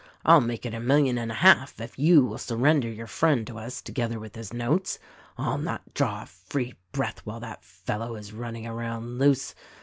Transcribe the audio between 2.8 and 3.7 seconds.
your friend to